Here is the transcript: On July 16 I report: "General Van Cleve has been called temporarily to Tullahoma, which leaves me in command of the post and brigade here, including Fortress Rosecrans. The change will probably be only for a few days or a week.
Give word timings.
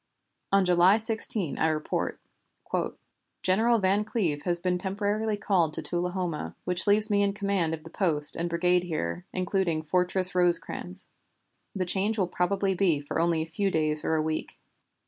On 0.51 0.65
July 0.65 0.97
16 0.97 1.59
I 1.59 1.67
report: 1.67 2.19
"General 3.43 3.77
Van 3.77 4.03
Cleve 4.03 4.41
has 4.45 4.57
been 4.59 4.73
called 4.73 4.79
temporarily 4.79 5.37
to 5.37 5.81
Tullahoma, 5.83 6.55
which 6.63 6.87
leaves 6.87 7.11
me 7.11 7.21
in 7.21 7.33
command 7.33 7.75
of 7.75 7.83
the 7.83 7.91
post 7.91 8.35
and 8.35 8.49
brigade 8.49 8.85
here, 8.85 9.25
including 9.31 9.83
Fortress 9.83 10.33
Rosecrans. 10.33 11.09
The 11.75 11.85
change 11.85 12.17
will 12.17 12.27
probably 12.27 12.73
be 12.73 13.05
only 13.11 13.45
for 13.45 13.49
a 13.49 13.51
few 13.51 13.69
days 13.69 14.03
or 14.03 14.15
a 14.15 14.21
week. 14.23 14.57